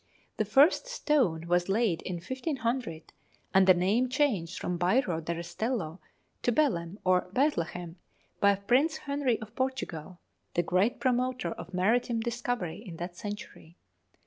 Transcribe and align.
The 0.37 0.45
first 0.45 0.87
stone 0.87 1.45
was 1.47 1.69
laid 1.69 2.01
in 2.01 2.15
1500, 2.15 3.13
and 3.53 3.67
the 3.67 3.75
name 3.75 4.09
changed 4.09 4.57
from 4.59 4.79
Bairro 4.79 5.23
de 5.23 5.35
Restello 5.35 5.99
to 6.41 6.51
Belem 6.51 6.97
or 7.03 7.29
Bethlehem 7.33 7.97
by 8.39 8.55
Prince 8.55 8.97
Henry 8.97 9.39
of 9.41 9.55
Portugal, 9.55 10.19
the 10.55 10.63
great 10.63 10.99
promoter 10.99 11.51
of 11.51 11.75
maritime 11.75 12.19
discovery 12.19 12.81
in 12.83 12.97
that 12.97 13.15
century. 13.15 13.77